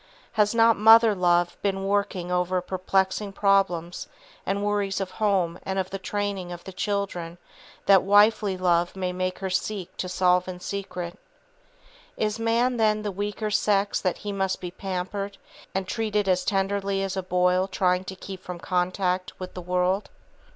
Has 0.31 0.55
not 0.55 0.77
mother 0.79 1.13
love 1.13 1.57
been 1.61 1.85
working 1.85 2.31
over 2.31 2.59
perplexing 2.59 3.33
problems 3.33 4.07
and 4.47 4.65
worries 4.65 4.99
of 4.99 5.11
home 5.21 5.59
and 5.61 5.77
of 5.77 5.91
the 5.91 5.99
training 5.99 6.51
of 6.51 6.63
the 6.63 6.73
children 6.73 7.37
that 7.85 8.01
wifely 8.01 8.57
love 8.57 8.95
may 8.95 9.13
make 9.13 9.37
her 9.37 9.51
seek 9.51 9.95
to 9.97 10.09
solve 10.09 10.47
in 10.47 10.59
secret? 10.59 11.19
Is 12.17 12.39
man, 12.39 12.77
then, 12.77 13.03
the 13.03 13.11
weaker 13.11 13.51
sex 13.51 14.01
that 14.01 14.17
he 14.17 14.31
must 14.31 14.59
be 14.59 14.71
pampered 14.71 15.37
and 15.75 15.87
treated 15.87 16.27
as 16.27 16.43
tenderly 16.43 17.03
as 17.03 17.15
a 17.15 17.21
boil 17.21 17.67
trying 17.67 18.03
to 18.05 18.15
keep 18.15 18.41
from 18.41 18.57
contact 18.57 19.39
with 19.39 19.53
the 19.53 19.61
world? 19.61 20.09